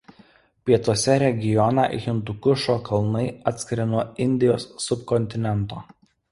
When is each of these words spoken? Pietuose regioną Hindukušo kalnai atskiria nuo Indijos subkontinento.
Pietuose 0.69 1.17
regioną 1.23 1.85
Hindukušo 2.07 2.79
kalnai 2.89 3.23
atskiria 3.53 3.87
nuo 3.95 4.09
Indijos 4.29 4.69
subkontinento. 4.89 5.87